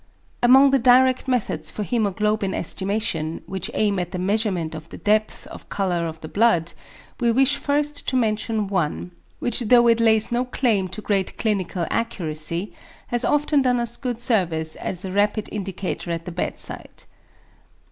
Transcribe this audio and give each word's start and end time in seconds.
Among 0.41 0.71
the 0.71 0.79
direct 0.79 1.27
methods 1.27 1.69
for 1.69 1.83
hæmoglobin 1.83 2.55
estimation, 2.55 3.43
which 3.45 3.69
aim 3.75 3.99
at 3.99 4.09
the 4.09 4.17
measurement 4.17 4.73
of 4.73 4.89
the 4.89 4.97
depth 4.97 5.45
of 5.45 5.69
colour 5.69 6.07
of 6.07 6.19
the 6.21 6.27
blood, 6.27 6.73
we 7.19 7.31
wish 7.31 7.55
first 7.55 8.07
to 8.07 8.15
mention 8.15 8.65
one, 8.65 9.11
which 9.37 9.59
though 9.59 9.87
it 9.87 9.99
lays 9.99 10.31
no 10.31 10.43
claim 10.43 10.87
to 10.87 11.01
great 11.03 11.37
clinical 11.37 11.85
accuracy 11.91 12.73
has 13.09 13.23
often 13.23 13.61
done 13.61 13.79
us 13.79 13.95
good 13.95 14.19
service 14.19 14.75
as 14.77 15.05
a 15.05 15.11
rapid 15.11 15.47
indicator 15.51 16.09
at 16.09 16.25
the 16.25 16.31
bedside. 16.31 17.03